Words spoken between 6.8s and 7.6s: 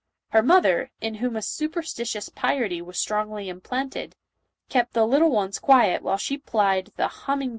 the humming JOAN OF ARC.